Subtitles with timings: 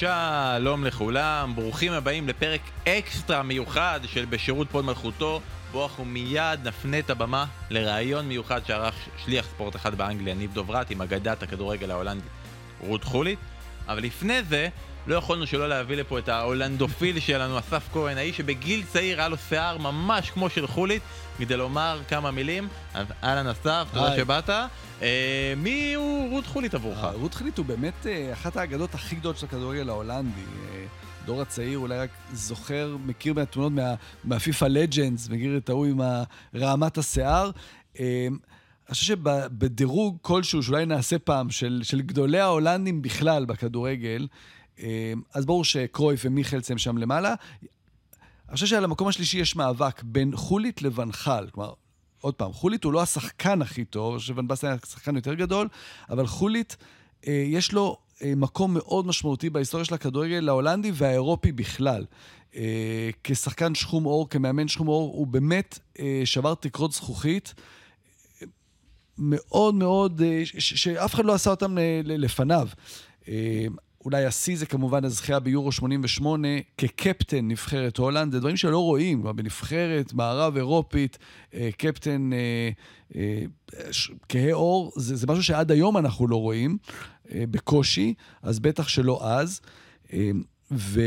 [0.00, 5.40] שלום לכולם, ברוכים הבאים לפרק אקסטרה מיוחד של בשירות פוד מלכותו,
[5.72, 8.94] בו אנחנו מיד נפנה את הבמה לראיון מיוחד שערך
[9.24, 12.30] שליח ספורט אחד באנגליה, ניב דוברת, עם אגדת הכדורגל ההולנדית
[12.80, 13.38] רות חולית.
[13.88, 14.68] אבל לפני זה,
[15.06, 19.36] לא יכולנו שלא להביא לפה את ההולנדופיל שלנו, אסף כהן, האיש שבגיל צעיר היה לו
[19.48, 21.02] שיער ממש כמו של חולית,
[21.38, 22.68] כדי לומר כמה מילים.
[22.94, 24.50] אז אהלן אסף, תודה שבאת.
[25.02, 27.04] אה, מי הוא רות חולית עבורך?
[27.04, 30.40] אה, רות חולית הוא באמת אה, אחת האגדות הכי גדולות של הכדורגל ההולנדי.
[31.26, 33.72] דור הצעיר אולי רק זוכר, מכיר מהתמונות
[34.24, 36.00] מהפיפ"א לג'נדס, מכיר את ההוא עם
[36.54, 37.50] רעמת השיער.
[37.98, 44.26] אני חושב שבדירוג כלשהו, שאולי נעשה פעם, של, של גדולי ההולנדים בכלל בכדורגל,
[45.34, 47.34] אז ברור שקרויף ומיכלס הם שם למעלה.
[48.48, 51.46] אני חושב שעל המקום השלישי יש מאבק בין חולית לבנחל.
[51.52, 51.72] כלומר,
[52.20, 55.68] עוד פעם, חולית הוא לא השחקן הכי טוב, שוון בסטן היה שחקן יותר גדול,
[56.10, 56.76] אבל חולית,
[57.26, 62.04] אה, יש לו אה, מקום מאוד משמעותי בהיסטוריה של הכדורגל ההולנדי והאירופי בכלל.
[62.56, 65.78] אה, כשחקן שחום אור, כמאמן שחום אור, הוא באמת
[66.24, 67.54] שבר תקרות זכוכית.
[69.20, 72.68] מאוד מאוד, אה, שאף אחד לא עשה אותם לפניו.
[74.04, 76.48] אולי השיא זה כמובן הזכייה ביורו 88
[76.78, 81.18] כקפטן נבחרת הולנד, זה דברים שלא רואים, כבר בנבחרת מערב אירופית,
[81.54, 82.70] אה, קפטן אה,
[83.16, 83.42] אה,
[84.28, 86.78] כהה עור, זה, זה משהו שעד היום אנחנו לא רואים,
[87.34, 89.60] בקושי, אז בטח שלא אז.
[90.72, 91.00] ו,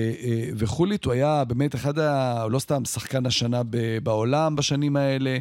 [0.55, 2.47] וחולית הוא היה באמת אחד ה...
[2.47, 3.61] לא סתם שחקן השנה
[4.03, 5.37] בעולם בשנים האלה,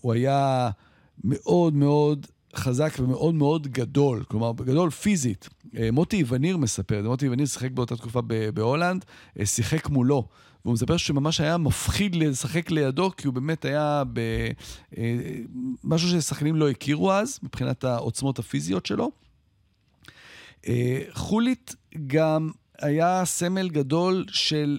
[0.00, 0.70] הוא היה
[1.24, 5.48] מאוד מאוד חזק ומאוד מאוד גדול, כלומר, גדול פיזית.
[5.76, 8.20] אה, מוטי וניר מספר, מוטי וניר שיחק באותה תקופה
[8.54, 9.04] בהולנד,
[9.38, 10.28] אה, שיחק מולו.
[10.64, 14.02] והוא מספר שממש היה מפחיד לשחק לידו, כי הוא באמת היה
[15.84, 19.10] במשהו אה, ששחקנים לא הכירו אז, מבחינת העוצמות הפיזיות שלו.
[21.12, 21.74] חולית
[22.06, 24.78] גם היה סמל גדול של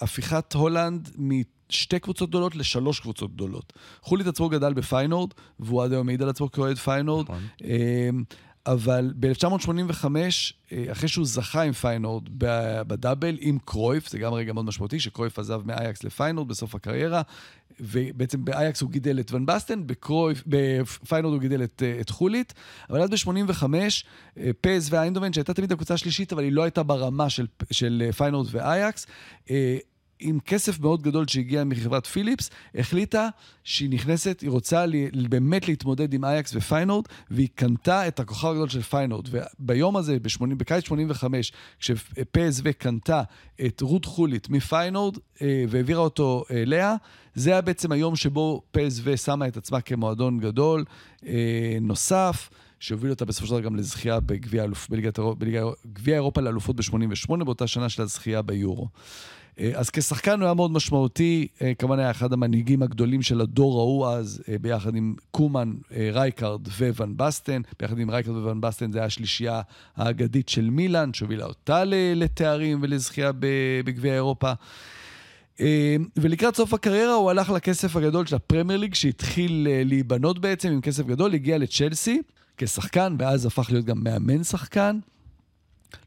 [0.00, 1.08] הפיכת הולנד
[1.70, 3.72] שתי קבוצות גדולות לשלוש קבוצות גדולות.
[4.02, 5.30] חולית עצמו גדל בפיינורד,
[5.60, 7.24] והוא עד היום מעיד על עצמו כאוהד פיינורד.
[7.24, 7.42] נכון.
[7.64, 8.24] אמ,
[8.66, 10.04] אבל ב-1985,
[10.72, 12.24] אה, אחרי שהוא זכה עם פיינורד
[12.86, 17.22] בדאבל עם קרויף, זה גם רגע מאוד משמעותי, שקרויף עזב מאייקס לפיינורד בסוף הקריירה,
[17.80, 19.82] ובעצם באייקס הוא גידל את ון בסטן,
[20.46, 22.54] בפיינורד הוא גידל את, אה, את חולית,
[22.90, 23.64] אבל אז ב-85,
[24.38, 28.48] אה, פז ואיינדובן, שהייתה תמיד הקבוצה השלישית, אבל היא לא הייתה ברמה של, של פיינורד
[28.50, 29.06] ואייקס,
[30.20, 33.28] עם כסף מאוד גדול שהגיע מחברת פיליפס, החליטה
[33.64, 38.68] שהיא נכנסת, היא רוצה לי, באמת להתמודד עם אייקס ופיינורד, והיא קנתה את הכוכב הגדול
[38.68, 39.28] של פיינורד.
[39.30, 43.22] וביום הזה, ב-80, בקיץ 85, כשפסו קנתה
[43.66, 46.94] את רות חולית מפיינורד אה, והעבירה אותו אליה,
[47.34, 50.84] זה היה בעצם היום שבו פסו שמה את עצמה כמועדון גדול
[51.26, 52.50] אה, נוסף.
[52.80, 54.64] שהוביל אותה בסופו של דבר גם לזכייה בגביע
[56.14, 58.88] אירופה לאלופות ב-88, באותה שנה של הזכייה ביורו.
[59.60, 63.80] אה, אז כשחקן הוא היה מאוד משמעותי, אה, כמובן היה אחד המנהיגים הגדולים של הדור
[63.80, 65.72] ההוא אז, אה, ביחד עם קומן,
[66.12, 67.62] רייקארד וואן בסטן.
[67.80, 69.60] ביחד עם רייקארד וואן בסטן זה היה השלישייה
[69.96, 71.84] האגדית של מילאן, שהובילה אותה
[72.16, 73.30] לתארים ולזכייה
[73.84, 74.52] בגביע אירופה.
[76.16, 81.06] ולקראת סוף הקריירה הוא הלך לכסף הגדול של הפרמייר ליג, שהתחיל להיבנות בעצם עם כסף
[81.06, 82.22] גדול, הגיע לצ'לסי
[82.56, 84.98] כשחקן, ואז הפך להיות גם מאמן שחקן.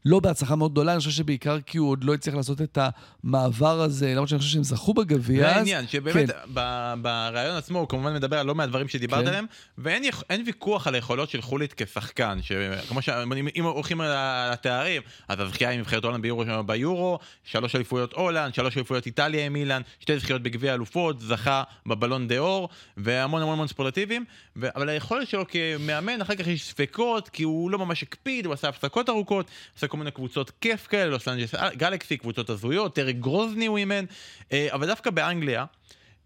[0.04, 2.78] לא בהצלחה מאוד גדולה, אני חושב שבעיקר כי הוא עוד לא הצליח לעשות את
[3.24, 5.42] המעבר הזה, למרות שאני חושב שהם זכו בגביע.
[5.42, 6.62] זה העניין, שבאמת כן.
[7.02, 9.28] ברעיון עצמו הוא כמובן מדבר על לא מעט דברים שדיברת כן.
[9.28, 9.46] עליהם,
[9.78, 10.04] ואין
[10.46, 14.10] ויכוח על היכולות של חולית כשחקן, שכמו שאם הולכים על
[14.52, 19.56] התארים, אז הזכייה עם נבחרת הולנד ביורו, ביורו, שלוש אליפויות הולנד, שלוש אליפויות איטליה עם
[19.56, 24.24] אילן, שתי זכיות בגביע אלופות, זכה בבלון דה אור, והמון המון המון ספורטיביים,
[24.62, 28.68] אבל היכולת שלו כמאמן, אחר כך יש ספקות, כי הוא לא ממש הקפיד, הוא עשה
[28.68, 29.46] הפסקות ארוכות.
[29.74, 34.04] עושה כל מיני קבוצות כיף כאלה, לוס אנג'לס גלקסי, קבוצות הזויות, טרי גרוזני הוא אימן,
[34.52, 35.64] אה, אבל דווקא באנגליה,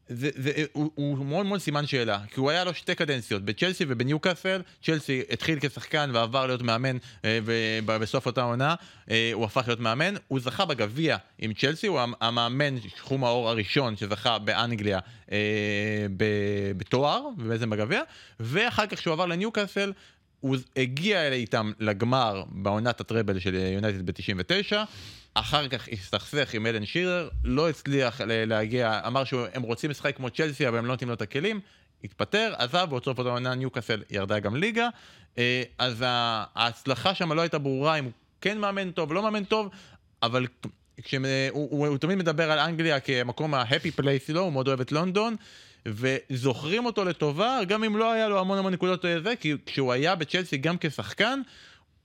[0.08, 3.84] זה, זה, הוא, הוא מאוד מאוד סימן שאלה, כי הוא היה לו שתי קדנציות, בצ'לסי
[3.88, 8.74] ובניוקאסל, צ'לסי התחיל כשחקן ועבר להיות מאמן, אה, ובסוף אותה עונה
[9.10, 13.96] אה, הוא הפך להיות מאמן, הוא זכה בגביע עם צ'לסי, הוא המאמן, שחום האור הראשון
[13.96, 14.98] שזכה באנגליה
[16.76, 18.02] בתואר, ובעצם בגביע,
[18.40, 19.92] ואחר כך כשהוא עבר לניוקאסל,
[20.46, 24.76] הוא הגיע איתם לגמר בעונת הטראבל של יונייטד ב-99,
[25.34, 30.68] אחר כך הסתכסך עם אלן שירר, לא הצליח להגיע, אמר שהם רוצים לשחק כמו צ'לסי
[30.68, 31.60] אבל הם לא נותנים לו את הכלים,
[32.04, 34.88] התפטר, עזב, ובסוף אותה עונה ניוקאסל ירדה גם ליגה,
[35.38, 38.10] אה, אז ההצלחה שם לא הייתה ברורה אם
[38.40, 39.68] כן מאמן טוב, לא מאמן טוב,
[40.22, 40.46] אבל
[41.02, 44.80] כשהוא, הוא, הוא, הוא תמיד מדבר על אנגליה כמקום ה-happy place שלו, הוא מאוד אוהב
[44.80, 45.36] את לונדון,
[45.86, 50.14] וזוכרים אותו לטובה, גם אם לא היה לו המון המון נקודות זה, כי כשהוא היה
[50.14, 51.40] בצ'לסי גם כשחקן,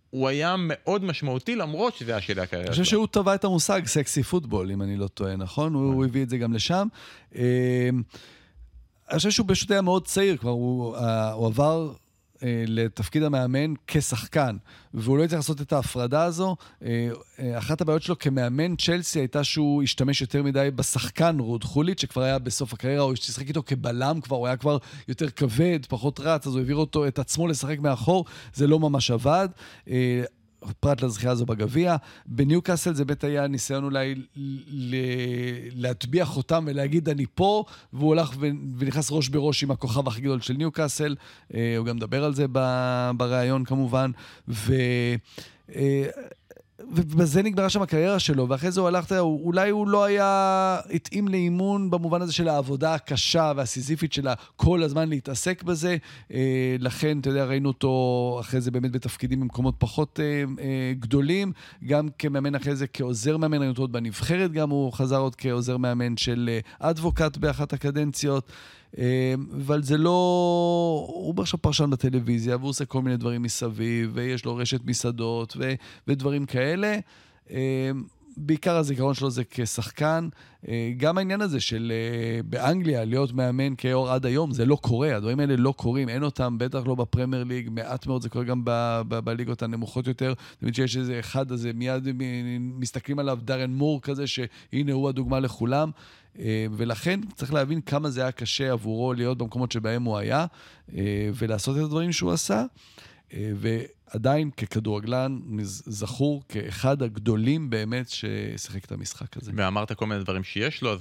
[0.09, 3.81] הוא היה מאוד משמעותי למרות שזה היה שלי הקריירה אני חושב שהוא טבע את המושג
[3.85, 5.73] סקסי פוטבול, אם אני לא טועה, נכון?
[5.73, 6.87] הוא הביא את זה גם לשם.
[7.35, 7.41] אמ,
[9.09, 11.95] אני חושב שהוא פשוט היה מאוד צעיר, כבר הוא, אה, עבר אה,
[12.67, 14.57] לתפקיד המאמן כשחקן,
[14.93, 16.55] והוא לא הצליח לעשות את ההפרדה הזו.
[16.83, 17.09] אה,
[17.57, 22.39] אחת הבעיות שלו כמאמן צ'לסי הייתה שהוא השתמש יותר מדי בשחקן רוד חולית, שכבר היה
[22.39, 24.77] בסוף הקריירה, הוא השתשחק איתו כבלם כבר, הוא היה כבר
[25.07, 29.11] יותר כבד, פחות רץ, אז הוא העביר אותו, את עצמו לשחק מאחור, זה לא ממש
[29.11, 29.47] עבד.
[30.79, 31.95] פרט לזכייה הזו בגביע.
[32.25, 34.15] בניוקאסל זה באמת היה ניסיון אולי
[35.75, 37.63] להטביע חותם ולהגיד אני פה,
[37.93, 38.35] והוא הלך
[38.77, 41.15] ונכנס ראש בראש עם הכוכב הכי גדול של ניוקאסל.
[41.53, 42.45] אה, הוא גם מדבר על זה
[43.17, 44.11] בריאיון כמובן.
[44.47, 44.73] ו...
[46.91, 51.91] ובזה נגמרה שם הקריירה שלו, ואחרי זה הוא הלך, אולי הוא לא היה התאים לאימון
[51.91, 55.97] במובן הזה של העבודה הקשה והסיזיפית שלה כל הזמן להתעסק בזה.
[56.33, 61.51] אה, לכן, אתה יודע, ראינו אותו אחרי זה באמת בתפקידים במקומות פחות אה, אה, גדולים,
[61.85, 65.77] גם כמאמן אחרי זה כעוזר מאמן, ראינו אותו עוד בנבחרת, גם הוא חזר עוד כעוזר
[65.77, 68.51] מאמן של אדבוקט באחת הקדנציות.
[68.97, 69.03] אמ,
[69.55, 70.09] אבל זה לא...
[71.13, 75.73] הוא עכשיו פרשן בטלוויזיה, והוא עושה כל מיני דברים מסביב, ויש לו רשת מסעדות ו...
[76.07, 76.99] ודברים כאלה.
[78.37, 80.29] בעיקר הזיכרון שלו זה כשחקן.
[80.67, 85.15] אה, גם העניין הזה של אה, באנגליה להיות מאמן כאור עד היום, זה לא קורה,
[85.15, 88.61] הדברים האלה לא קורים, אין אותם, בטח לא בפרמייר ליג, מעט מאוד זה קורה גם
[89.07, 90.33] בליגות הנמוכות יותר.
[90.59, 92.07] תמיד שיש איזה אחד הזה, מיד
[92.59, 95.91] מסתכלים עליו, דארן מור כזה, שהנה הוא הדוגמה לכולם.
[96.39, 100.45] אה, ולכן צריך להבין כמה זה היה קשה עבורו להיות במקומות שבהם הוא היה,
[101.33, 102.65] ולעשות את הדברים שהוא עשה.
[103.33, 109.51] ועדיין ככדורגלן זכור כאחד הגדולים באמת ששיחק את המשחק הזה.
[109.55, 110.95] ואמרת כל מיני דברים שיש לו,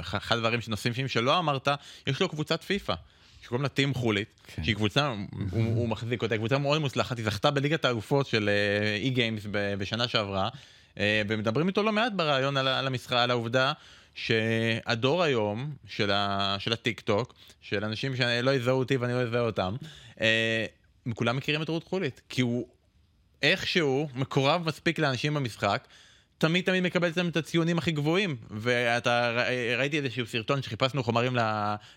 [0.00, 1.68] אחד הדברים שנושאים שלא אמרת,
[2.06, 2.94] יש לו קבוצת פיפא.
[3.46, 4.64] שקוראים לה טים חולית, כן.
[4.64, 5.08] שהיא קבוצה,
[5.50, 8.50] הוא, הוא מחזיק אותה, קבוצה מאוד מוצלחת, היא זכתה בליגת האלופות של
[9.02, 10.48] אי uh, גיימס בשנה שעברה,
[10.94, 13.72] uh, ומדברים איתו לא מעט בריאיון על, על המשחק, על העובדה
[14.14, 19.40] שהדור היום של, ה, של הטיק טוק, של אנשים שלא יזהו אותי ואני לא אזהה
[19.40, 19.76] אותם,
[20.14, 20.20] uh,
[21.14, 22.68] כולם מכירים את רות חולית, כי הוא
[23.42, 25.88] איכשהו מקורב מספיק לאנשים במשחק,
[26.38, 28.36] תמיד תמיד מקבל את הציונים הכי גבוהים.
[28.50, 29.42] ואתה,
[29.78, 31.36] ראיתי איזשהו סרטון שחיפשנו חומרים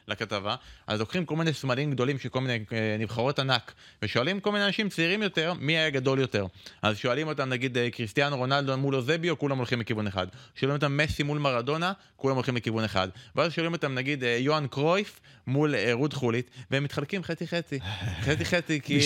[0.07, 0.55] לכתבה,
[0.87, 4.65] אז לוקחים כל מיני סמלים גדולים של כל מיני אה, נבחרות ענק, ושואלים כל מיני
[4.65, 6.45] אנשים צעירים יותר, מי היה גדול יותר.
[6.81, 10.27] אז שואלים אותם, נגיד, אה, קריסטיאנו רונלדו מול אוזביו, כולם הולכים לכיוון אחד.
[10.55, 13.07] שואלים אותם מסי מול מרדונה, כולם הולכים לכיוון אחד.
[13.35, 17.79] ואז שואלים אותם, נגיד, אה, יוהאן קרויף מול רות חולית, והם מתחלקים חצי חצי.
[18.25, 18.99] חצי חצי, כי...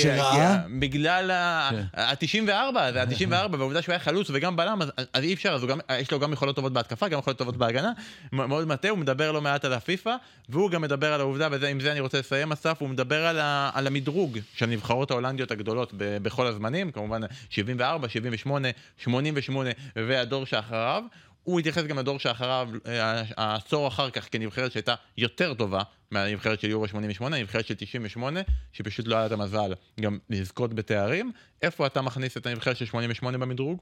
[0.80, 2.94] בגלל ה-94, כן.
[2.94, 4.80] זה ה-94, והעובדה שהוא היה חלוץ וגם בלם,
[5.14, 7.58] אז אז אי אפשר, אז גם, יש לו גם יכולות טובות בהתקפה, גם יכולות טובות
[7.58, 7.92] בהגנה,
[8.32, 10.16] מאוד מטה, הוא מדבר לא מעט על הפיפא,
[10.50, 13.72] והוא גם מדבר על העובדה, ועם זה אני רוצה לסיים אסף, הוא מדבר על, ה,
[13.74, 18.68] על המדרוג של הנבחרות ההולנדיות הגדולות ב, בכל הזמנים, כמובן 74, 78,
[18.98, 21.04] 88 והדור שאחריו.
[21.44, 25.82] הוא התייחס גם לדור שאחריו, אה, העשור אחר כך, כנבחרת שהייתה יותר טובה
[26.12, 28.40] מהנבחרת של יורו 88, הנבחרת של 98,
[28.74, 31.32] שפשוט לא היה את המזל גם לזכות בתארים.
[31.62, 33.82] איפה אתה מכניס את הנבחרת של 88 במדרוג?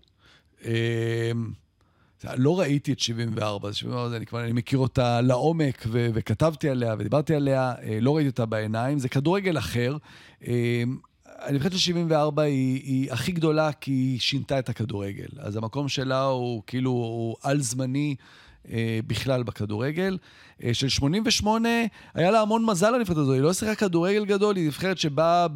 [0.66, 1.52] אמ,
[2.38, 7.36] לא ראיתי את 74, 74 אני, כבר, אני מכיר אותה לעומק ו- וכתבתי עליה ודיברתי
[7.36, 9.98] עליה, אה, לא ראיתי אותה בעיניים, זה כדורגל אחר.
[10.48, 10.98] אמ,
[11.40, 15.28] הנבחרת של 74 היא, היא הכי גדולה כי היא שינתה את הכדורגל.
[15.40, 18.16] אז המקום שלה הוא כאילו, הוא על-זמני.
[18.70, 20.18] אה, בכלל בכדורגל.
[20.64, 21.70] אה, של 88,
[22.14, 25.48] היה לה המון מזל לנבחרת הזו, היא לא שיחקה כדורגל גדול, היא נבחרת שבאה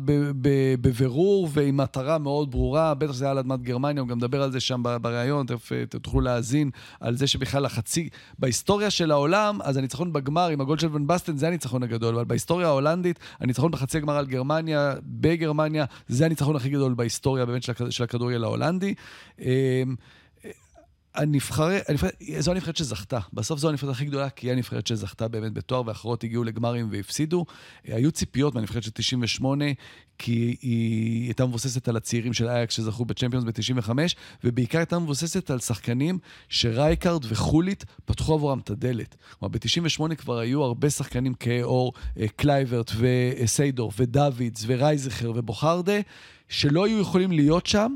[0.81, 4.51] בבירור ועם מטרה מאוד ברורה, בטח שזה היה על אדמת גרמניה, הוא גם מדבר על
[4.51, 6.69] זה שם בריאיון, תכף אה, תוכלו להאזין
[6.99, 8.09] על זה שבכלל החצי,
[8.39, 12.25] בהיסטוריה של העולם, אז הניצחון בגמר עם הגול של ון בסטן זה הניצחון הגדול, אבל
[12.25, 18.03] בהיסטוריה ההולנדית, הניצחון בחצי הגמר על גרמניה, בגרמניה, זה הניצחון הכי גדול בהיסטוריה באמת של
[18.03, 18.93] הכדורגל ההולנדי.
[21.15, 21.83] הנבחרת,
[22.39, 23.19] זו הנבחרת שזכתה.
[23.33, 27.45] בסוף זו הנבחרת הכי גדולה, כי היא הנבחרת שזכתה באמת בתואר, ואחרות הגיעו לגמרים והפסידו.
[27.83, 29.65] היו ציפיות מהנבחרת של 98,
[30.17, 33.89] כי היא הייתה מבוססת על הצעירים של אייקס שזכו בצ'מפיונס ב-95,
[34.43, 36.19] ובעיקר הייתה מבוססת על שחקנים
[36.49, 39.15] שרייקארד וחולית פתחו עבורם את הדלת.
[39.39, 45.99] כלומר, ב-98 כבר היו הרבה שחקנים כאור, אה, קלייברט וסיידור ודוידס ורייזכר ובוכרדה,
[46.49, 47.95] שלא היו יכולים להיות שם.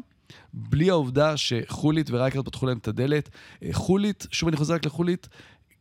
[0.54, 3.30] בלי העובדה שחולית ורייקרד פתחו להם את הדלת.
[3.64, 5.30] אה, חולית, שוב אני חוזר רק לחולית,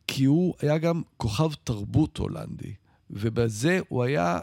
[0.06, 2.72] כי הוא היה גם כוכב תרבות הולנדי.
[3.10, 4.38] ובזה הוא היה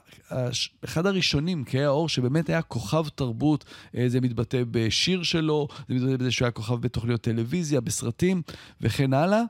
[0.85, 3.65] אחד הראשונים, כהי האור, שבאמת היה כוכב תרבות.
[3.97, 8.41] אה, זה מתבטא בשיר שלו, זה מתבטא בזה שהוא היה כוכב בתוכניות טלוויזיה, בסרטים
[8.81, 9.41] וכן הלאה.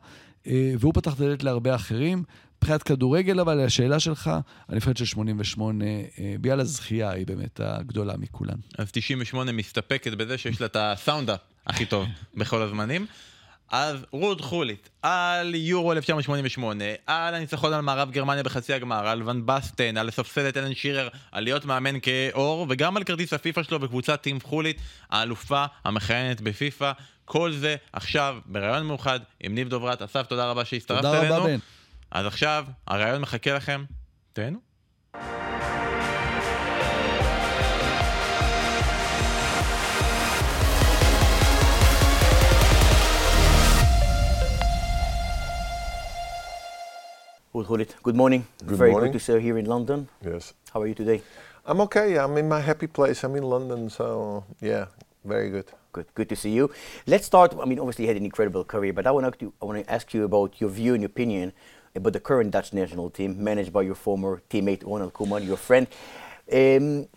[0.47, 2.23] אה, והוא פתח את הדלת להרבה אחרים.
[2.65, 4.31] מבחינת כדורגל, אבל השאלה שלך,
[4.69, 8.55] הנבחרת של 88, אה, ביאל הזכייה היא באמת הגדולה מכולן.
[8.77, 11.29] אז 98 מסתפקת בזה שיש לה את הסאונד
[11.67, 13.05] הכי טוב בכל הזמנים.
[13.71, 19.45] אז רות חולית, על יורו 1988, על הניצחון על מערב גרמניה בחצי הגמר, על ון
[19.45, 23.79] בסטן, על לספסל את אלן שירר, על להיות מאמן כאור, וגם על כרטיס הפיפא שלו
[23.79, 24.77] בקבוצת טים חולית,
[25.09, 26.91] האלופה המכהנת בפיפא.
[27.25, 30.01] כל זה עכשיו בריאיון מאוחד עם ניב דוברת.
[30.01, 31.21] אסף, תודה רבה שהצטרפת אלינו.
[31.21, 31.57] תודה רבה, בן.
[32.14, 33.84] אז עכשיו, הריאיון מחכה לכם.
[34.32, 34.58] תהנו.
[47.52, 48.46] Ulrich, good morning.
[48.64, 49.12] Good Very morning.
[49.12, 50.08] good to see you here in London.
[50.24, 50.54] Yes.
[50.72, 51.20] How are you today?
[51.66, 52.16] I'm okay.
[52.16, 53.22] I'm in my happy place.
[53.24, 54.86] I'm in London, so yeah,
[55.24, 55.66] very good.
[55.92, 56.70] Good, good to see you.
[57.06, 57.54] Let's start.
[57.60, 59.92] I mean, obviously, you had an incredible career, but I want to I want to
[59.92, 61.52] ask you about your view and opinion
[61.95, 65.87] about the current Dutch national team, managed by your former teammate Ronald Koeman, your friend.
[66.51, 67.07] Um,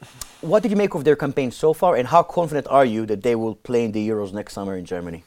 [0.40, 3.23] what did you make of their campaign so far, and how confident are you that
[3.23, 5.25] they will play in the Euros next summer in Germany?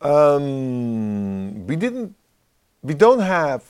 [0.00, 2.14] Um, we didn't.
[2.82, 3.62] We don't have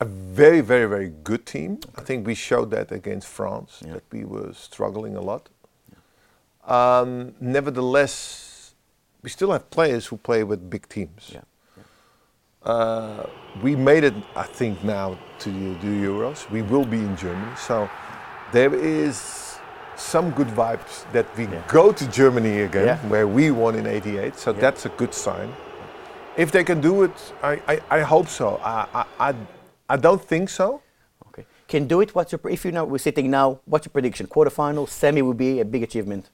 [0.00, 1.80] a very, very, very good team.
[1.96, 3.94] I think we showed that against France Yeah.
[3.94, 5.48] that we were struggling a lot.
[6.64, 8.74] Um, nevertheless,
[9.22, 11.30] we still have players who play with big teams.
[11.32, 11.40] Yeah.
[12.66, 13.24] Uh,
[13.62, 16.50] we made it, I think, now to the, the Euros.
[16.50, 17.88] We will be in Germany, so
[18.52, 19.58] there is
[19.96, 21.62] some good vibes that we Yeah.
[21.68, 22.98] go to Germany again, Yeah.
[23.08, 24.36] where we won in '88.
[24.36, 24.60] So Yeah.
[24.60, 25.48] that's a good sign.
[26.36, 28.60] If they can do it, I, I, I hope so.
[28.62, 29.34] I, I, I,
[29.88, 30.82] I don't think so.
[31.28, 31.46] Okay.
[31.68, 32.14] Can do it.
[32.14, 33.60] What's your if you know we're sitting now?
[33.64, 34.26] What's your prediction?
[34.26, 36.28] Quarterfinal, semi will be a big achievement.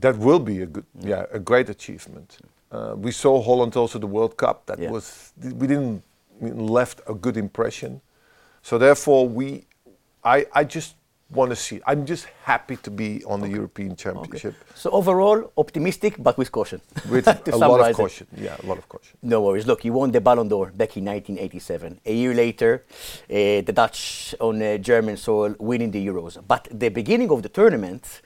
[0.00, 2.38] That will be a good, yeah, a great achievement.
[2.70, 4.66] Uh, we saw Holland also the World Cup.
[4.66, 4.90] That Yeah.
[4.90, 6.02] was we didn't
[6.40, 8.00] left a good impression.
[8.62, 9.66] So therefore, we,
[10.24, 10.94] I, I just
[11.30, 11.80] want to see.
[11.86, 16.80] I'm just happy to be on the European Championship So overall, optimistic, but with caution.
[17.10, 17.96] with a lot of it.
[17.96, 18.26] caution.
[18.36, 19.16] Yeah, a lot of caution.
[19.22, 19.66] No worries.
[19.66, 22.00] Look, you won the Ballon d'Or back in 1987.
[22.06, 22.84] A year later,
[23.30, 23.34] uh,
[23.68, 26.38] the Dutch on uh, German soil winning the Euros.
[26.46, 28.22] But the beginning of the tournament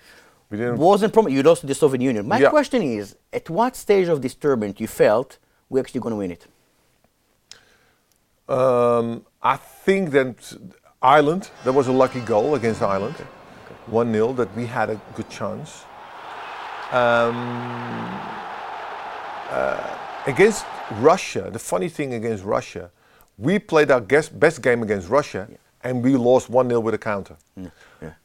[0.52, 0.76] We didn't.
[0.76, 1.34] wasn't promised.
[1.34, 2.28] You lost to the Soviet Union.
[2.28, 2.50] My Yeah.
[2.50, 5.38] question is, at what stage of this tournament you felt
[5.70, 6.46] we're actually going to win it?
[8.48, 10.36] Um, I think that
[11.00, 13.16] Ireland, there was a lucky goal against Ireland,
[13.86, 15.84] 1 0, that we had a good chance.
[16.92, 17.34] Um,
[19.50, 19.80] uh,
[20.26, 20.66] against
[21.00, 22.90] Russia, the funny thing against Russia,
[23.38, 25.48] we played our guest, best game against Russia
[25.84, 27.36] and we lost 1 0 with a counter.
[27.56, 27.68] yeah.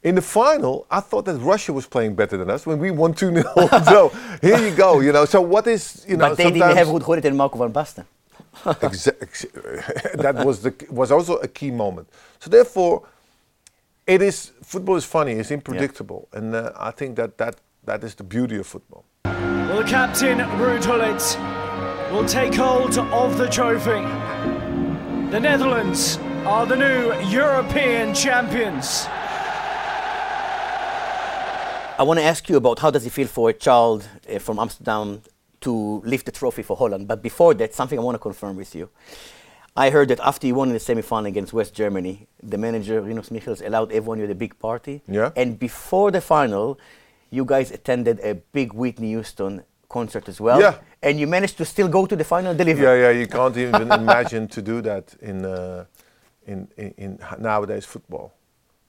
[0.02, 3.14] In the final, I thought that Russia was playing better than us when we won
[3.14, 3.42] 2 0.
[3.84, 4.08] so
[4.40, 5.24] here you go, you know.
[5.24, 8.04] So what is, you know, but they didn't have Ruud Gullit and Marco van Basten.
[8.64, 9.46] Exa- ex-
[10.14, 12.08] that was the was also a key moment.
[12.40, 13.06] So therefore,
[14.06, 15.32] it is football is funny.
[15.32, 19.04] It's unpredictable, and uh, I think that, that that is the beauty of football.
[19.24, 21.38] Well, Captain Ruud Gullit
[22.12, 24.02] will take hold of the trophy.
[25.30, 29.06] The Netherlands are the new European champions.
[31.98, 34.58] I want to ask you about how does it feel for a child uh, from
[34.58, 35.22] Amsterdam
[35.62, 37.08] to lift the trophy for Holland.
[37.08, 38.88] But before that, something I want to confirm with you.
[39.76, 43.30] I heard that after you won in the semi-final against West Germany, the manager Rinus
[43.30, 45.02] Michels allowed everyone at a big party.
[45.08, 45.32] Yeah.
[45.36, 46.78] And before the final,
[47.30, 50.60] you guys attended a big Whitney Houston concert as well.
[50.60, 50.78] Yeah.
[51.02, 52.84] And you managed to still go to the final delivery.
[52.84, 53.20] Yeah, yeah.
[53.20, 55.84] You can't even imagine to do that in, uh,
[56.48, 58.32] in in in nowadays football.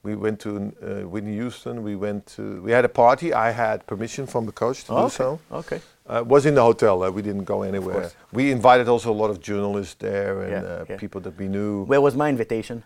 [0.02, 1.82] We went to uh, Whitney Houston.
[1.82, 2.62] We went to.
[2.62, 3.34] We had a party.
[3.34, 5.16] I had permission from the coach to do okay.
[5.16, 5.38] so.
[5.52, 5.80] Okay.
[6.06, 7.02] Uh, was in the hotel.
[7.02, 8.10] Uh, we didn't go anywhere.
[8.32, 10.96] We invited also a lot of journalists there and Yeah, uh, yeah.
[10.96, 11.84] people that we knew.
[11.84, 12.82] Where was my invitation?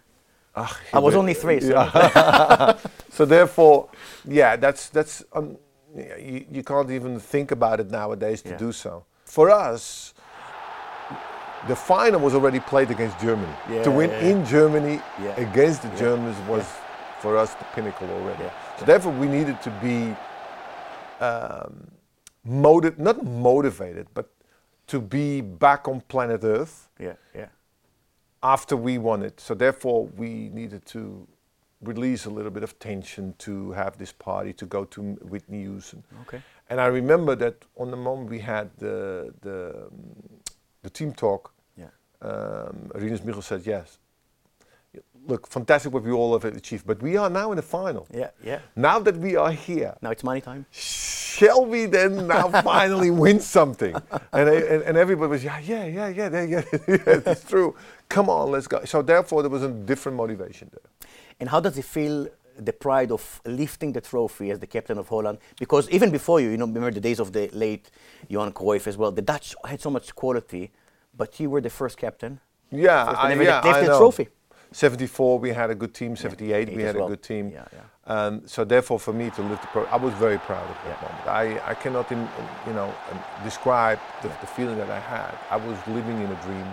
[0.56, 2.76] Ach, I was only three, so Yeah.
[3.16, 3.88] so therefore,
[4.24, 5.56] yeah, that's that's um,
[6.18, 9.04] you, you can't even think about it nowadays to do so.
[9.24, 10.13] For us,
[11.68, 13.52] the final was already played against Germany.
[13.84, 14.30] to win Yeah.
[14.30, 15.40] in Germany Yeah.
[15.40, 16.64] against the Germans was
[17.20, 18.44] for us the pinnacle already.
[18.44, 18.50] Yeah.
[18.78, 20.14] So therefore, we needed to be
[21.20, 21.90] um,
[22.44, 24.26] motiv- not motivated, but
[24.88, 27.48] to be back on planet Earth yeah, yeah.
[28.42, 29.40] after we won it.
[29.40, 31.26] So therefore, we needed to
[31.80, 36.02] release a little bit of tension to have this party to go to Whitney Houston.
[36.22, 36.42] Okay.
[36.68, 40.42] And I remember that on the moment we had the the, um,
[40.84, 41.88] the team talk, Yeah.
[42.22, 43.98] um, Rinus Michel said yes.
[45.26, 48.06] Look, fantastic what we all have achieved, but we are now in the final.
[48.12, 48.58] Yeah, yeah.
[48.76, 50.66] Now that we are here, Now it's money time.
[50.70, 53.94] shall we then now finally win something?
[54.32, 57.74] And, I- and, and everybody was, yeah, yeah, yeah, yeah, yeah, yeah, yeah, it's true.
[58.10, 58.84] Come on, let's go.
[58.84, 61.08] So therefore, there was a different motivation there.
[61.40, 65.08] And how does it feel, the pride of lifting the trophy as the captain of
[65.08, 65.38] Holland?
[65.58, 67.90] Because even before you, you know, remember the days of the late
[68.28, 69.10] Johan Cruyff as well.
[69.12, 70.70] The Dutch had so much quality,
[71.16, 72.40] but you were the first captain.
[72.70, 73.98] Yeah, First I, yeah, I the know.
[73.98, 74.28] trophy.
[74.72, 76.16] 74, we had a good team.
[76.16, 77.06] 78, eight we had well.
[77.06, 77.48] a good team.
[77.50, 77.80] Yeah, yeah.
[78.06, 80.98] And so therefore, for me to lift the pro, I was very proud of that
[81.00, 81.08] Yeah.
[81.08, 81.28] moment.
[81.64, 82.28] I, I cannot, in,
[82.66, 85.32] you know, um, describe the, the feeling that I had.
[85.50, 86.66] I was living in a dream.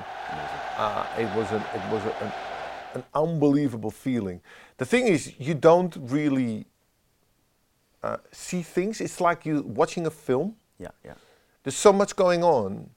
[0.77, 2.31] Uh, it was an, it was a, an,
[2.95, 4.41] an unbelievable feeling.
[4.77, 6.65] The thing is, you don't really
[8.03, 9.01] uh, see things.
[9.01, 11.13] It's like you watching a film Yeah, yeah.
[11.63, 12.89] there's so much going on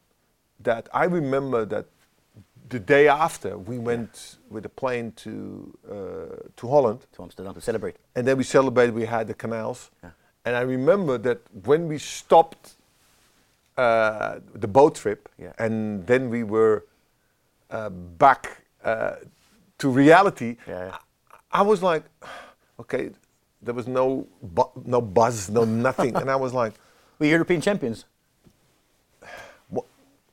[0.61, 1.87] that I remember that
[2.71, 5.31] the day after we went with a plane to
[5.91, 5.95] uh,
[6.57, 7.97] to Holland, To Amsterdam to celebrate.
[8.17, 8.95] and then we celebrated.
[8.95, 10.11] We had the canals, Yeah.
[10.47, 12.77] and I remember that when we stopped
[13.77, 15.53] uh, the boat trip, Yeah.
[15.59, 16.85] and then we were
[17.71, 19.17] uh, back uh,
[19.79, 20.57] to reality.
[20.67, 20.97] Yeah.
[21.53, 22.05] I, I was like,
[22.81, 23.11] okay,
[23.63, 26.75] there was no bu- no buzz, no nothing, and I was like.
[27.21, 28.05] We're European champions.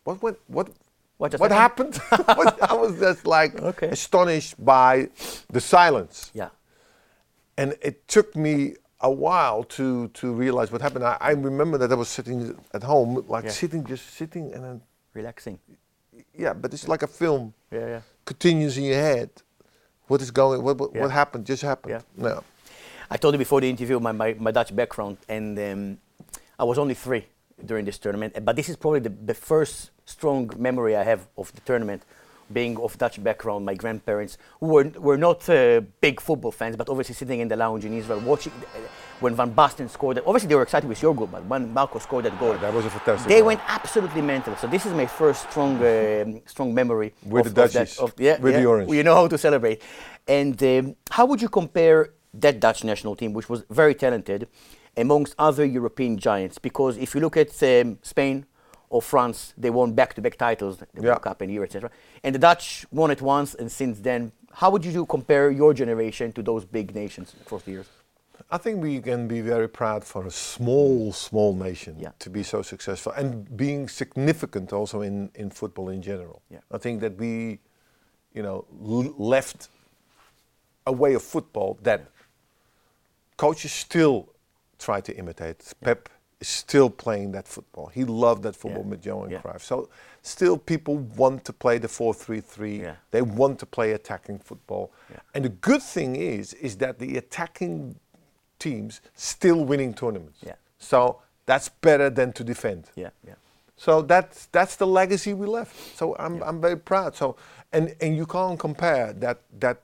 [0.04, 0.70] what what what
[1.18, 2.00] what, what happened?
[2.12, 3.90] I was just like Okay.
[3.90, 5.10] astonished by
[5.52, 6.50] the silence, Yeah.
[7.58, 11.06] and it took me a while to to realize what happened.
[11.06, 13.52] I, I remember that I was sitting at home, like Yeah.
[13.52, 14.82] sitting, just sitting, and then
[15.14, 15.60] Relaxing.
[16.42, 18.02] Yeah, but it's like a film Yeah, yeah.
[18.26, 19.30] continues in your head.
[20.08, 20.62] What is going?
[20.64, 21.02] What what, Yeah.
[21.04, 21.46] what happened?
[21.46, 21.92] Just happened.
[21.96, 22.02] Yeah.
[22.18, 22.44] No.
[23.14, 25.98] I told you before the interview my, my, my Dutch background, and um,
[26.58, 27.26] I was only three
[27.66, 28.34] during this tournament.
[28.46, 32.02] But this is probably the, the first strong memory I have of the tournament,
[32.54, 33.66] being of Dutch background.
[33.66, 37.56] My grandparents, who were, were not uh, big football fans, but obviously sitting in the
[37.56, 38.80] lounge in Israel, watching uh,
[39.20, 40.18] when Van Basten scored.
[40.18, 42.74] That, obviously, they were excited with your goal, but when Marco scored that goal, That
[42.74, 43.28] was a fantastic.
[43.30, 43.48] they goal.
[43.48, 44.56] went absolutely mental.
[44.58, 48.14] So this is my first strong, um, strong memory With of, the of that- of-
[48.18, 48.92] yeah, with the orange.
[48.92, 49.82] You know how to celebrate.
[50.28, 54.48] And um, how would you compare that Dutch national team, which was very talented,
[54.98, 56.58] amongst other European giants?
[56.58, 58.46] Because if you look at um, Spain
[58.92, 61.02] or France, they won back-to-back titles, the Yeah.
[61.10, 61.90] World Cup and Euro, etc.
[62.24, 66.32] And the Dutch won it once, and since then, how would you compare your generation
[66.34, 67.88] to those big nations across the years?
[68.50, 72.12] I think we can be very proud for a small, small nation Yeah.
[72.20, 76.42] to be so successful and being significant also in, in football in general.
[76.50, 76.60] Yeah.
[76.70, 77.60] I think that we,
[78.34, 79.70] you know, l- left
[80.86, 82.02] a way of football that
[83.38, 84.28] coaches still
[84.80, 85.74] try to imitate.
[85.82, 86.10] Pep
[86.42, 87.88] is still playing that football.
[87.88, 88.90] He loved that football Yeah.
[88.90, 89.42] with Johan Yeah.
[89.42, 89.62] Cruyff.
[89.62, 89.88] So
[90.24, 92.80] still people want to play the 4-3-3.
[92.82, 92.96] Yeah.
[93.12, 94.92] They want to play attacking football.
[95.10, 95.20] Yeah.
[95.34, 97.96] And the good thing is is that the attacking
[98.60, 100.40] teams still winning tournaments.
[100.42, 100.56] Yeah.
[100.78, 102.90] So that's better than to defend.
[102.96, 103.36] Yeah, yeah.
[103.78, 105.76] So that's that's the legacy we left.
[105.98, 107.16] So I'm I'm very proud.
[107.16, 107.36] So
[107.72, 109.78] and and you can't compare that that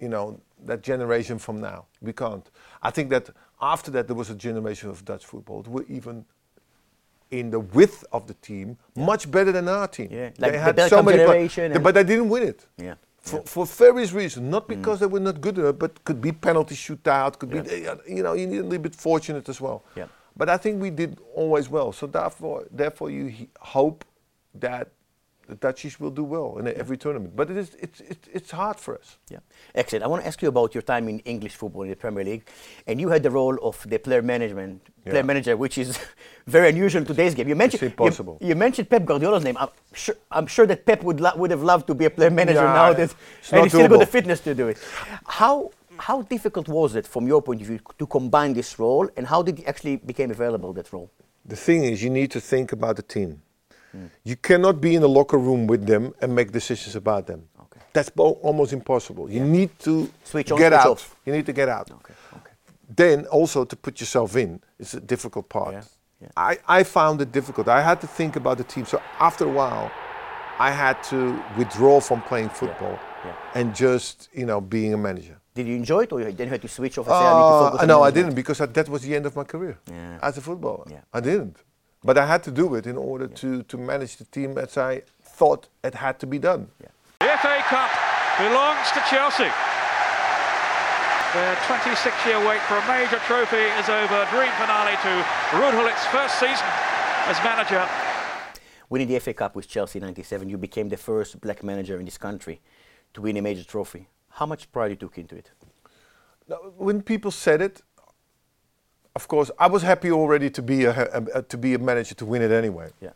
[0.00, 1.86] you know that generation from now.
[2.00, 2.50] We can't.
[2.82, 3.30] I think that
[3.60, 6.24] after that there was a generation of Dutch football who were even
[7.30, 10.08] in the width of the team much better than our team.
[10.10, 12.66] Yeah, They like the had Belgium pla- generation but they didn't win it.
[12.76, 12.94] Yeah.
[13.20, 16.74] For, for various reasons, not because they were not good enough, but could be penalty
[16.74, 19.84] shootout, could be, uh, you know, you need a little bit fortunate as well.
[19.96, 20.06] Yeah.
[20.34, 21.92] But I think we did always well.
[21.92, 24.04] So therefore, therefore you hope
[24.54, 24.88] that
[25.48, 27.34] the Dutchies will do well in every tournament.
[27.34, 29.16] But it is, it's, it's, it's hard for us.
[29.30, 29.38] Yeah,
[29.74, 30.04] excellent.
[30.04, 32.44] I want to ask you about your time in English football in the Premier League,
[32.86, 35.22] and you had the role of the player management, player Yeah.
[35.22, 35.98] manager, which is
[36.46, 37.48] very unusual in today's game.
[37.48, 38.36] You mentioned It's impossible.
[38.40, 39.56] You, you mentioned Pep Guardiola's name.
[39.58, 42.60] I'm sure, I'm sure that Pep would would have loved to be a player manager
[42.62, 43.14] Yeah, now that
[43.52, 44.78] and he's still got the fitness to do it.
[45.26, 45.70] How
[46.08, 49.42] how difficult was it from your point of view to combine this role, and how
[49.42, 51.10] did it actually became available that role?
[51.44, 53.40] The thing is, you need to think about the team.
[54.24, 57.40] You cannot be in the locker room with them and make decisions about them.
[57.60, 57.80] Okay.
[57.92, 59.30] That's bo- almost impossible.
[59.30, 60.86] You need to Switch on, get switch out.
[60.90, 61.16] off.
[61.26, 61.90] You need to get out.
[61.90, 62.52] Okay, okay.
[62.96, 65.72] Then also to put yourself in is a difficult part.
[65.74, 65.82] Yeah,
[66.22, 66.28] yeah.
[66.36, 67.68] I, I found it difficult.
[67.68, 68.84] I had to think about the team.
[68.86, 69.90] So after a while,
[70.58, 73.34] I had to withdraw from playing football yeah.
[73.54, 75.36] and just you know being a manager.
[75.54, 77.32] Did you enjoy it, or you- then you had to switch off and say, "I
[77.34, 77.78] need to focus"?
[77.78, 80.18] Uh, on no, I didn't because I, that was the end of my career Yeah.
[80.22, 80.84] as a footballer.
[80.88, 81.00] Yeah.
[81.12, 81.56] I didn't,
[82.08, 85.02] but I had to do it in order to to manage the team as I
[85.38, 86.62] thought it had to be done.
[87.20, 87.90] The FA Cup
[88.38, 89.50] belongs to Chelsea.
[91.36, 94.18] Their 26-year wait for a major trophy is over.
[94.32, 95.12] Dream finale to
[95.58, 96.68] Ruud Gullit's first season
[97.30, 97.84] as manager.
[98.88, 102.06] Winning the FA Cup with Chelsea in 97, you became the first black manager in
[102.06, 102.62] this country
[103.12, 104.08] to win a major trophy.
[104.30, 105.50] How much pride you took into it?
[106.48, 107.82] Now, when people said it,
[109.18, 112.14] of course, I was happy already to be a, a, a- to be a manager
[112.22, 112.88] to win it anyway.
[113.06, 113.14] Yeah.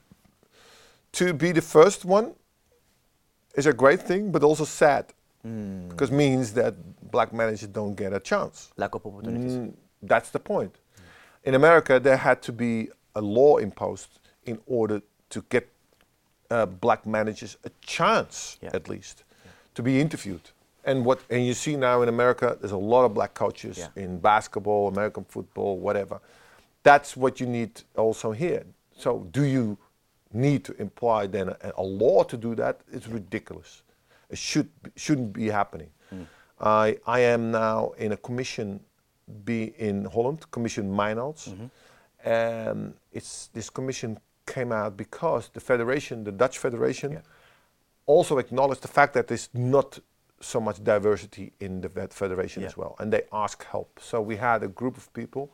[1.19, 2.27] To be the first one
[3.55, 5.05] is a great thing, but also sad,
[5.43, 5.89] Hmm.
[5.91, 6.75] because means that
[7.11, 8.57] black managers don't get a chance.
[8.77, 9.57] Lack of opportunities.
[9.57, 9.73] Mm,
[10.13, 10.73] that's the point.
[11.49, 12.73] In America, there had to be
[13.15, 14.11] a law imposed
[14.51, 14.99] in order
[15.35, 15.65] to get
[16.51, 18.71] uh, black managers a chance, Yeah.
[18.79, 19.25] at least,
[19.75, 20.47] to be interviewed.
[20.85, 24.05] And what and you see now in America, there's a lot of black coaches Yeah.
[24.05, 26.21] in basketball, American football, whatever.
[26.83, 28.65] That's what you need also here.
[28.97, 29.79] So, do you
[30.33, 32.81] need to imply then a, a law to do that?
[32.93, 33.83] It's ridiculous.
[34.29, 35.91] It should shouldn't be happening.
[36.61, 38.81] I I am now in a commission,
[39.45, 41.49] be in Holland, Commission Mijnals.
[42.25, 47.21] Um, it's this commission came out because the federation, the Dutch federation,
[48.07, 49.99] also acknowledged the fact that there's not
[50.43, 53.99] so much diversity in the vet federation as well, and they ask help.
[54.01, 55.51] So we had a group of people,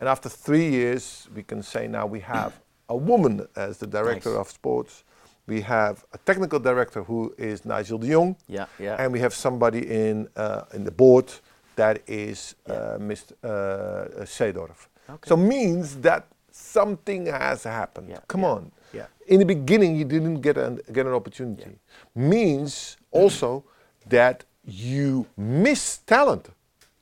[0.00, 4.30] and after three years, we can say now we have a woman as the director
[4.30, 4.38] Nice.
[4.40, 5.04] of sports.
[5.46, 8.96] We have a technical director who is Nigel de Jong, Yeah, yeah.
[8.98, 11.32] and we have somebody in uh, in the board
[11.76, 12.74] that is Yeah.
[12.74, 13.32] uh, Mr.
[13.42, 14.88] Uh, Seedorf.
[15.08, 15.28] Okay.
[15.28, 18.08] So means that something has happened.
[18.10, 18.72] Yeah, Come yeah, on.
[18.92, 19.06] yeah.
[19.26, 21.78] In the beginning, you didn't get an get an opportunity.
[22.14, 23.64] Means also
[24.08, 26.48] that you miss talent.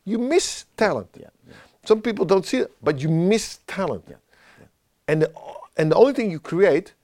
[0.05, 1.09] You miss talent.
[1.19, 1.55] Yeah, yeah.
[1.85, 4.05] Some people don't see it, but you miss talent.
[4.09, 4.17] Yeah,
[4.59, 4.67] yeah.
[5.09, 5.33] And the,
[5.77, 6.95] and the only thing you create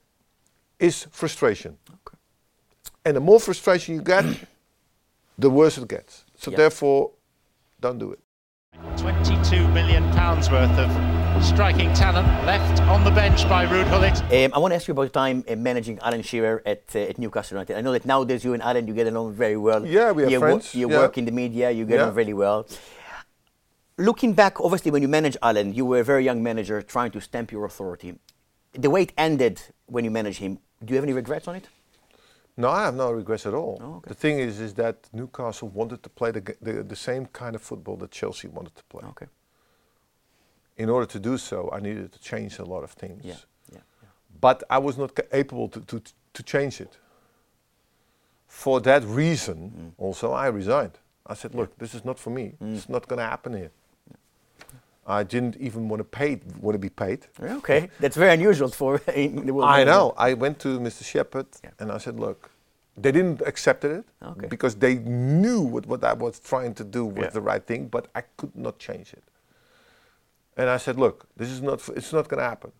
[0.79, 1.77] is frustration.
[1.89, 2.17] Okay.
[3.05, 4.25] And the more frustration you get,
[5.37, 6.23] the worse it gets.
[6.37, 6.57] So Yeah.
[6.57, 7.11] therefore,
[7.79, 8.19] don't do it.
[8.97, 10.89] 22 million pounds worth of
[11.41, 14.21] striking talent left on the bench by Ruud Gullit.
[14.31, 16.99] Um, I want to ask you about your time uh, managing Alan Shearer at, uh,
[16.99, 17.77] at Newcastle United.
[17.77, 19.85] I know that nowadays you and Alan you get along very well.
[19.85, 20.97] Yeah, we are you wo- friends, you yeah.
[20.97, 21.71] work in the media.
[21.71, 22.07] You get Yeah.
[22.07, 22.67] on really well.
[23.97, 27.21] Looking back, obviously, when you managed Alan, you were a very young manager trying to
[27.21, 28.15] stamp your authority.
[28.73, 31.67] The way it ended when you managed him, do you have any regrets on it?
[32.57, 33.79] No, I have no regrets at all.
[33.81, 34.09] Oh, okay.
[34.09, 37.61] The thing is, is that Newcastle wanted to play the, the, the same kind of
[37.61, 39.03] football that Chelsea wanted to play.
[39.09, 39.27] Okay.
[40.77, 43.23] In order to do so, I needed to change a lot of things.
[43.25, 43.33] Yeah.
[43.71, 43.79] Yeah.
[44.03, 44.09] yeah.
[44.39, 46.01] But I was not ca- able to, to,
[46.33, 46.97] to change it.
[48.47, 49.91] For that reason, mm.
[50.03, 50.97] also, I resigned.
[51.25, 52.53] I said, look, this is not for me.
[52.61, 52.75] Mm.
[52.75, 53.71] It's not going to happen here.
[55.05, 57.27] I didn't even want to pay, want to be paid.
[57.41, 57.89] Okay.
[57.99, 59.69] That's very unusual for in the world.
[59.69, 60.13] I know.
[60.17, 61.03] I went to Mr.
[61.03, 61.71] Shepherd Yeah.
[61.79, 62.51] and I said, look,
[62.97, 64.47] they didn't accept it Okay.
[64.47, 67.29] because they knew what, what I was trying to do was Yeah.
[67.29, 69.23] the right thing, but I could not change it.
[70.57, 72.71] And I said, look, this is not, it's not going to happen.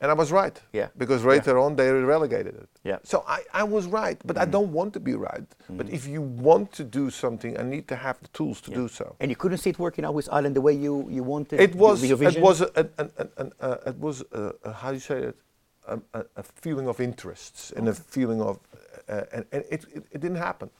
[0.00, 0.60] And I was right.
[0.72, 0.88] Yeah.
[0.98, 1.28] Because Yeah.
[1.28, 2.68] later on they relegated it.
[2.82, 2.98] Yeah.
[3.04, 5.46] So I, I was right, but I don't want to be right.
[5.70, 8.88] But if you want to do something, I need to have the tools to do
[8.88, 9.14] so.
[9.20, 11.60] And you couldn't see it working out with Alan the way you, you wanted.
[11.60, 12.00] It was.
[12.00, 12.62] With your It was.
[12.62, 14.24] A, an, an, an, an, uh, it was.
[14.80, 15.36] How do you say it?
[15.86, 18.58] A, feeling of interests and a feeling of,
[19.08, 20.70] uh, and, and it, it, it didn't happen.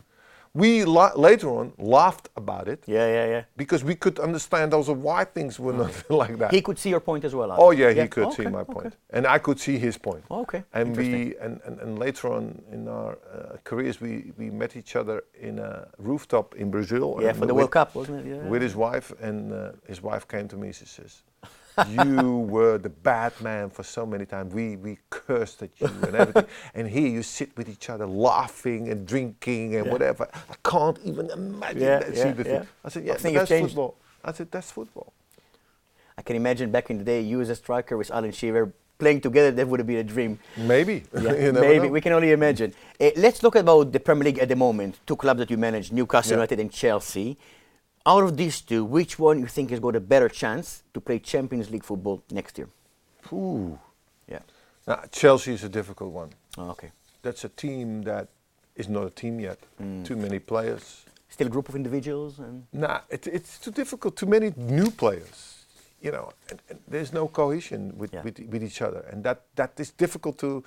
[0.54, 3.44] We la- later on laughed about it Yeah, yeah, yeah.
[3.56, 6.52] because we could understand also why things were not like that.
[6.52, 7.50] He could see your point as well.
[7.58, 8.72] Oh yeah, he could see Okay, my okay.
[8.74, 10.24] point, and I could see his point.
[10.30, 14.76] Okay, And we and, and, and later on in our uh, careers, we, we met
[14.76, 17.18] each other in a rooftop in Brazil.
[17.22, 18.30] Yeah, for the with- World Cup, wasn't it?
[18.30, 18.46] Yeah.
[18.50, 20.72] with his wife, and uh, his wife came to me.
[20.72, 21.22] She says,
[21.88, 24.52] "You were the bad man for so many times.
[24.54, 28.88] We we cursed at you and everything, and here you sit with each other, laughing
[28.90, 29.92] and drinking and Yeah.
[29.92, 30.28] whatever.
[30.32, 32.14] I can't even imagine Yeah, that.
[32.14, 32.84] yeah, see the thing." yeah.
[32.84, 33.70] I said, I "Yeah, but think that's changed.
[33.74, 35.12] football." I said, "That's football."
[36.18, 39.20] I can imagine back in the day, you as a striker with Alan Shearer playing
[39.22, 39.50] together.
[39.50, 40.38] That would have been a dream.
[40.56, 41.04] Maybe.
[41.14, 41.92] Yeah, maybe know.
[41.96, 42.74] we can only imagine.
[43.00, 45.00] Uh, let's look about the Premier League at the moment.
[45.06, 46.32] Two clubs that you manage, Newcastle.
[46.32, 47.36] United and Chelsea.
[48.04, 51.18] Out of these two, which one you think has got a better chance to play
[51.20, 52.68] Champions League football next year?
[53.32, 53.78] Ooh.
[54.28, 54.40] Yeah.
[54.86, 56.30] Now, Chelsea is a difficult one.
[56.58, 56.90] Oh, okay.
[57.22, 58.28] That's a team that
[58.74, 59.58] is not a team yet.
[59.80, 60.04] Mm.
[60.04, 61.04] Too many players.
[61.28, 64.16] Still a group of individuals and Nah, it, it's too difficult.
[64.16, 65.64] Too many new players,
[66.00, 66.32] you know.
[66.50, 68.22] And, and there's no cohesion with, Yeah.
[68.22, 70.64] with, with each other, and that, that is difficult to.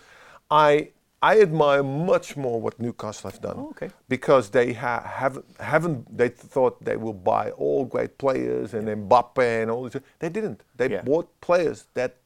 [0.49, 0.89] I
[1.21, 3.89] I admire much more what Newcastle have done Oh, okay.
[4.07, 9.61] because they ha- haven't haven't they thought they will buy all great players and Mbappe
[9.61, 10.01] and all this.
[10.19, 10.61] They didn't.
[10.75, 11.01] They Yeah.
[11.01, 12.17] bought players that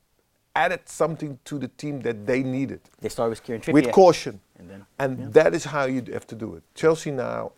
[0.56, 3.74] added something to the team that they needed they started with Kieran Trippier.
[3.74, 4.42] with caution.
[4.58, 5.28] And then- and yeah.
[5.44, 6.64] that is how you have to do it.
[6.76, 7.52] Chelsea now,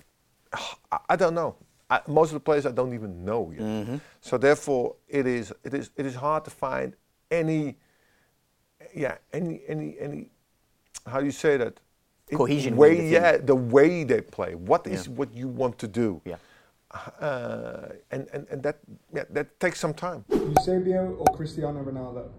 [0.92, 1.56] I, I don't know.
[1.90, 3.62] I, most of the players I don't even know yet.
[3.62, 3.96] Mm-hmm.
[4.22, 6.96] So therefore, it is it is it is hard to find
[7.32, 7.78] any,
[8.94, 10.30] yeah, any any any,
[11.06, 11.80] how do you say that?
[12.34, 13.12] Cohesion Way, the team.
[13.14, 14.56] yeah, the way they play.
[14.56, 15.14] What is Yeah.
[15.14, 16.22] what you want to do?
[16.26, 16.38] Yeah.
[17.20, 18.80] uh, and, and, and that,
[19.14, 20.24] yeah, that takes some time.
[20.30, 22.30] Eusebio or Cristiano Ronaldo?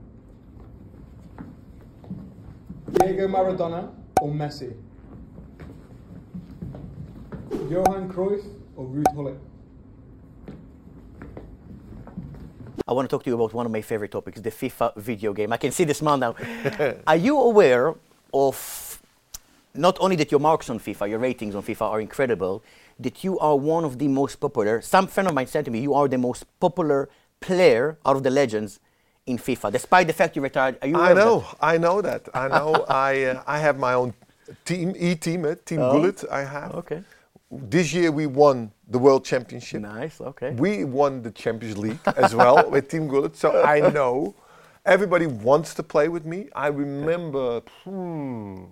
[2.93, 4.75] Diego Maradona or Messi?
[7.71, 8.45] Johan Cruyff
[8.77, 9.39] or Ruud Gullit?
[12.87, 15.33] I want to talk to you about one of my favorite topics, the FIFA video
[15.33, 15.53] game.
[15.53, 16.35] I can see the smile now.
[17.07, 17.95] are you aware
[18.33, 19.01] of
[19.75, 22.63] not only that your marks on FIFA, your ratings on FIFA are incredible,
[23.01, 24.81] that you are one of the most popular.
[24.83, 27.09] Some friend of mine said to me, you are the most popular
[27.41, 28.81] player out of the legends
[29.27, 30.77] in FIFA, despite the fact you retired.
[30.83, 31.45] Are you I know.
[31.61, 32.29] I know that.
[32.35, 32.85] I know.
[32.89, 34.15] I uh, I have my own
[34.65, 35.93] team, E team, uh, Team Oh.
[35.93, 36.25] Gullit.
[36.31, 36.75] I have.
[36.75, 37.03] Okay.
[37.51, 39.83] This year we won the World Championship.
[39.83, 40.21] Nice.
[40.21, 40.51] Okay.
[40.53, 44.35] We won the Champions League as well with Team Gullit, so I know
[44.85, 46.49] everybody wants to play with me.
[46.55, 48.65] I remember, hmm,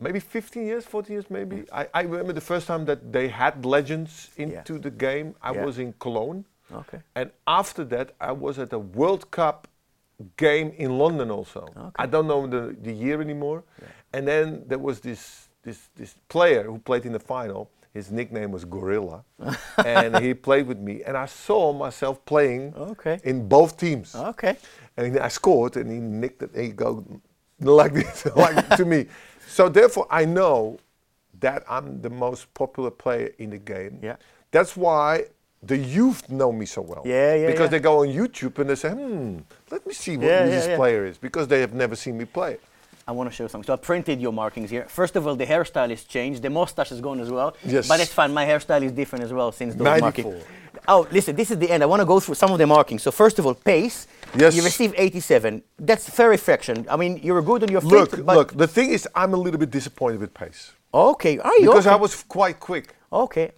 [0.00, 1.64] maybe 15 years, 14 years, maybe.
[1.72, 5.34] I, I remember the first time that they had legends into the game.
[5.42, 5.64] I Yeah.
[5.64, 7.00] was in Cologne, Okay.
[7.14, 9.68] and after that, I was at a World Cup
[10.36, 11.66] game in London also.
[11.96, 13.62] I don't know the, the year anymore.
[14.12, 17.68] And then there was this, this, this player who played in the final.
[17.96, 19.24] His nickname was Gorilla.
[19.84, 21.02] and he played with me.
[21.02, 23.18] And I saw myself playing Okay.
[23.24, 24.14] in both teams.
[24.14, 24.56] Okay.
[24.98, 27.04] And I scored and he nicked it he go
[27.60, 29.06] like this, like to me.
[29.48, 30.78] So therefore I know
[31.40, 33.98] that I'm the most popular player in the game.
[34.02, 34.16] Yeah.
[34.50, 35.24] That's why
[35.62, 37.02] the youth know me so well.
[37.06, 37.68] Yeah, yeah, Because yeah.
[37.68, 39.38] they go on YouTube and they say, hmm,
[39.70, 40.76] let me see what yeah, this yeah.
[40.76, 41.16] player is.
[41.16, 42.58] Because they have never seen me play.
[43.08, 43.66] I want to show something.
[43.66, 44.84] So I printed your markings here.
[44.88, 46.42] First of all, the hairstyle is changed.
[46.42, 47.56] The mustache is gone as well.
[47.64, 47.86] Yes.
[47.86, 48.34] But it's fine.
[48.34, 50.32] My hairstyle is different as well since those 94.
[50.32, 50.44] markings.
[50.88, 51.84] Oh, listen, this is the end.
[51.84, 53.02] I want to go through some of the markings.
[53.04, 54.08] So first of all, pace.
[54.36, 54.56] Yes.
[54.56, 55.62] You received 87.
[55.78, 56.84] That's very fraction.
[56.90, 57.90] I mean, you were good on your feet.
[57.92, 60.72] Look, but look, the thing is I'm a little bit disappointed with pace.
[60.92, 61.66] Okay, are you?
[61.66, 61.94] Because okay?
[61.94, 62.96] I was quite quick.
[63.12, 63.52] Okay.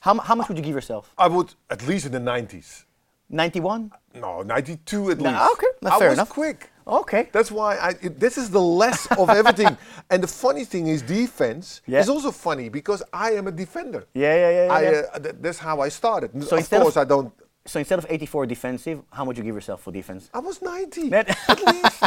[0.00, 1.12] How, how much would you give yourself?
[1.16, 2.84] I would, at least in the 90s.
[3.30, 3.92] 91?
[4.14, 5.52] No, 92 at No, least.
[5.52, 6.30] okay, no, I fair was enough.
[6.30, 6.70] quick.
[6.88, 7.28] Okay.
[7.32, 7.90] That's why I.
[8.00, 9.76] It, this is the less of everything.
[10.10, 12.00] and the funny thing is, defense Yeah.
[12.00, 14.06] is also funny because I am a defender.
[14.14, 15.02] Yeah, yeah, yeah, I, yeah.
[15.14, 16.30] Uh, th- that's how I started.
[16.42, 17.32] So of instead of- course, I don't.
[17.66, 20.30] So instead of 84 defensive, how much you give yourself for defense?
[20.32, 22.02] I was 90 That- at least.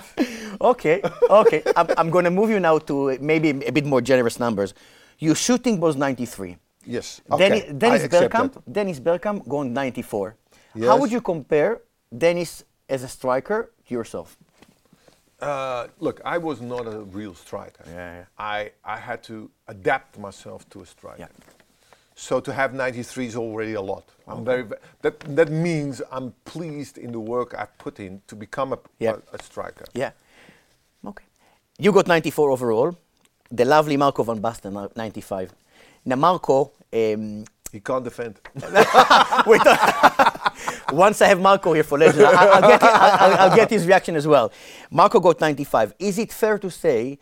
[0.62, 1.62] okay, okay.
[1.76, 4.74] I'm, I'm going to move you now to maybe a bit more generous numbers.
[5.20, 6.58] Your shooting was 93.
[6.88, 7.22] Yes.
[7.30, 7.70] Okay.
[7.70, 8.74] I Dennis Bergkamp, that.
[8.74, 10.36] Dennis Bergkamp going 94.
[10.74, 10.88] Yes.
[10.88, 11.82] How would you compare
[12.18, 14.36] Dennis as a striker to yourself?
[15.42, 17.84] Uh, look, I was not a real striker.
[17.88, 18.26] Yeah, yeah.
[18.38, 21.20] I, I had to adapt myself to a striker.
[21.20, 21.28] Yeah.
[22.16, 24.04] So to have 93 is already a lot.
[24.28, 24.64] I'm very
[25.02, 29.16] that that means I'm pleased in the work I've put in to become a, Yeah.
[29.34, 29.86] a, a striker.
[29.94, 30.12] Yeah.
[31.06, 31.26] Okay.
[31.80, 32.96] You got 94 overall.
[33.50, 35.52] The lovely Marco van Basten, uh, 95.
[36.06, 38.40] Now, Marco, um, He can't defend.
[39.48, 40.50] wait, uh,
[40.92, 44.16] once I have Marco here for legend, I, I'll, get, I'll, I'll- get his reaction
[44.16, 44.52] as well.
[44.90, 45.94] Marco got 95.
[46.00, 47.18] Is it fair to say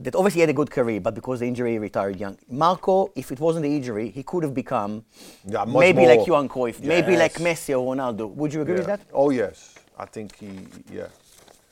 [0.00, 2.36] that obviously he had a good career, but because the injury, he retired young?
[2.50, 5.04] Marco, if it wasn't the injury, he could have become
[5.46, 6.16] Yeah, maybe more.
[6.16, 8.28] like Johan Cruyff, maybe like Messi or Ronaldo.
[8.34, 9.00] Would you agree with that?
[9.12, 10.66] Oh yes, I think he.
[10.90, 11.06] Yeah,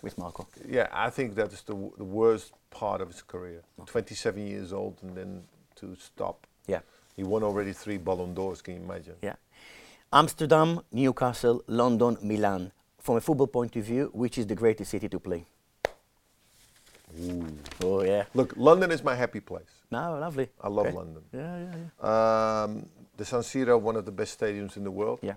[0.03, 0.47] With Marco.
[0.69, 0.87] yeah.
[0.93, 3.63] I think that is the, w- the worst part of his career.
[3.87, 5.43] 27 years old and then
[5.77, 6.47] to stop.
[6.69, 6.81] Yeah.
[7.21, 8.63] He won already three Ballon d'Ors.
[8.63, 9.15] Can you imagine?
[9.21, 9.35] Yeah.
[10.11, 12.73] Amsterdam, Newcastle, London, Milan.
[12.99, 15.45] From a football point of view, which is the greatest city to play?
[17.85, 18.25] Oh yeah.
[18.33, 19.69] Look, London is my happy place.
[19.91, 20.49] No, lovely.
[20.63, 20.97] I love Okay.
[20.97, 21.23] London.
[21.35, 22.63] Yeah, yeah, yeah.
[22.63, 22.87] Um,
[23.19, 25.19] the San Siro, one of the best stadiums in the world.
[25.21, 25.35] Yeah.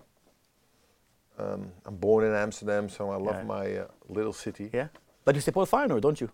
[1.38, 3.44] Um, I'm born in Amsterdam, so I love Yeah.
[3.44, 4.70] my uh, little city.
[4.74, 4.88] Yeah.
[5.26, 6.30] But you support Feyenoord, don't you?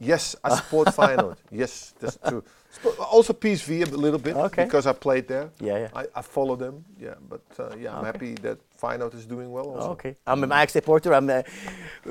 [0.00, 1.36] Yes, I support Feyenoord.
[1.50, 2.42] Yes, that's true.
[2.74, 4.64] Sp- also PSV a little bit Okay.
[4.64, 5.50] because I played there.
[5.60, 5.88] Yeah, yeah.
[5.94, 6.84] I, I follow them.
[7.00, 9.66] Yeah, but uh, yeah, I'm happy that Feyenoord is doing well.
[9.70, 9.90] Also.
[9.90, 10.16] Okay.
[10.26, 11.14] I'm an Ajax supporter.
[11.14, 11.42] I'm uh,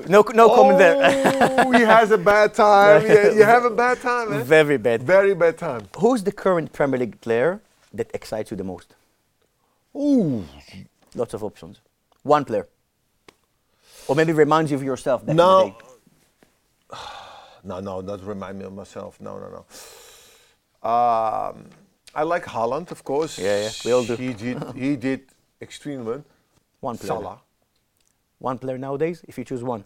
[0.07, 0.95] no no comment there.
[1.59, 3.05] Oh, he has a bad time.
[3.07, 4.43] yeah, you have a bad time, eh?
[4.43, 5.03] Very bad.
[5.03, 5.81] Very bad time.
[5.97, 7.59] Who's the current Premier League player
[7.93, 8.95] that excites you the most?
[9.95, 10.45] Ooh,
[11.15, 11.79] Lots of options.
[12.23, 12.67] One player.
[14.07, 15.75] Or maybe reminds you of yourself back no.
[17.63, 19.19] No, no, not remind me of myself.
[19.21, 19.65] No, no, no.
[20.89, 21.69] Um,
[22.13, 23.39] I like Haaland, of course.
[23.39, 24.15] Yeah, yeah, we all do.
[24.15, 25.21] He did, he did
[25.61, 26.23] extremely well.
[26.81, 27.07] One player.
[27.07, 27.39] Salah.
[28.39, 29.85] One player nowadays, if you choose one.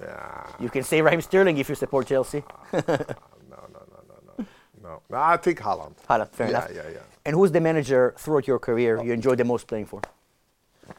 [0.00, 0.46] Yeah.
[0.60, 2.44] You can say Raheem Sterling if you support Chelsea.
[2.72, 4.46] No, no, no, no, no.
[4.82, 5.96] No, no I think Holland.
[6.08, 6.70] Haaland, fair yeah, enough.
[6.74, 7.24] Yeah, yeah, yeah.
[7.24, 10.00] And who's the manager throughout your career you enjoyed the most playing for?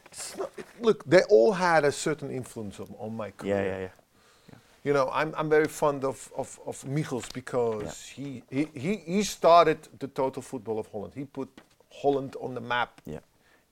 [0.06, 3.54] It's not- look, they all had a certain influence on, on my career.
[3.56, 4.58] Yeah, yeah, yeah.
[4.82, 9.22] you know, I'm, I'm very fond of, of, of Michels because he, he, he, he
[9.22, 11.12] started the total football of Holland.
[11.14, 11.48] He put
[11.92, 13.20] Holland on the map Yeah.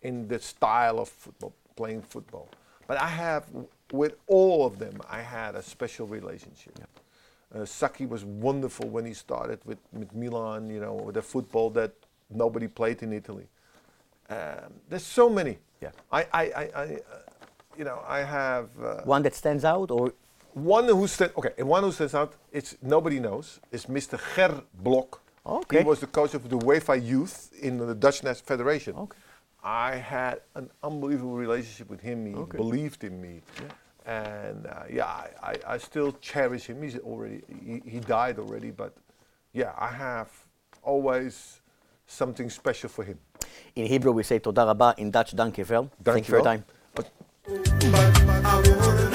[0.03, 2.49] in the style of football, playing football.
[2.87, 3.47] But I have,
[3.93, 6.79] with all of them, I had a special relationship.
[7.55, 11.71] Uh, Sacchi was wonderful when he started with, with Milan, you know, with the football
[11.71, 11.93] that
[12.31, 13.47] nobody played in Italy.
[14.31, 15.59] Um, there's so many.
[15.81, 15.91] Yeah.
[16.11, 16.89] I, I, I, I uh,
[17.77, 20.13] you know, I have uh, One that stands out, or
[20.55, 21.35] one who stands.
[21.37, 22.35] Okay, and one who stands out.
[22.53, 23.61] It's nobody knows.
[23.73, 24.19] It's Mr.
[24.37, 25.21] Ger Blok.
[25.45, 25.79] Okay.
[25.79, 28.95] He was the coach of the UEFA Youth in the Dutch Nas- Federation.
[28.97, 29.19] Okay.
[29.65, 32.27] I had an unbelievable relationship with him.
[32.27, 32.57] He Okay.
[32.59, 33.43] believed in me.
[33.61, 33.69] Yeah.
[34.05, 36.83] And uh, yeah, I, I, I still cherish him.
[36.83, 38.95] He's already he, he died already, but
[39.53, 40.31] yeah, I have
[40.83, 41.61] always
[42.07, 43.19] something special for him.
[43.75, 45.88] in Hebrew we say toda rabba, in Dutch dank je wel.
[46.03, 46.65] Thank you for your time.
[46.95, 47.11] But
[47.43, 49.12] wanna